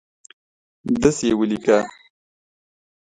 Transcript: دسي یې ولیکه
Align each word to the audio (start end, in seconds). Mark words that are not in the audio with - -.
دسي 1.01 1.25
یې 1.29 1.33
ولیکه 1.39 1.77